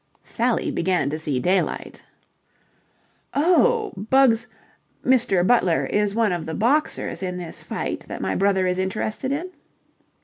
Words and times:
Sally 0.23 0.71
began 0.71 1.11
to 1.11 1.19
see 1.19 1.39
daylight. 1.39 2.01
"Oh, 3.35 3.93
Bugs 4.09 4.47
Mr. 5.05 5.45
Butler 5.45 5.85
is 5.91 6.15
one 6.15 6.31
of 6.31 6.47
the 6.47 6.55
boxers 6.55 7.21
in 7.21 7.37
this 7.37 7.61
fight 7.61 8.05
that 8.07 8.19
my 8.19 8.33
brother 8.33 8.65
is 8.65 8.79
interested 8.79 9.31
in?" 9.31 9.51